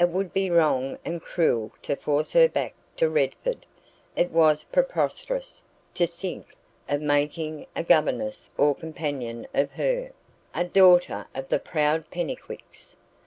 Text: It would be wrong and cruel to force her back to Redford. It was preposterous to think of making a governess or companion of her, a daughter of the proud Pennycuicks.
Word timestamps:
It 0.00 0.08
would 0.08 0.32
be 0.32 0.48
wrong 0.48 0.96
and 1.04 1.20
cruel 1.20 1.70
to 1.82 1.96
force 1.96 2.32
her 2.32 2.48
back 2.48 2.72
to 2.96 3.10
Redford. 3.10 3.66
It 4.16 4.30
was 4.30 4.64
preposterous 4.64 5.62
to 5.92 6.06
think 6.06 6.56
of 6.88 7.02
making 7.02 7.66
a 7.76 7.84
governess 7.84 8.48
or 8.56 8.74
companion 8.74 9.46
of 9.52 9.72
her, 9.72 10.12
a 10.54 10.64
daughter 10.64 11.26
of 11.34 11.50
the 11.50 11.58
proud 11.58 12.10
Pennycuicks. 12.10 12.96